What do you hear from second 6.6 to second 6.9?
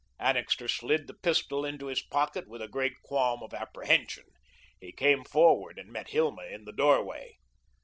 the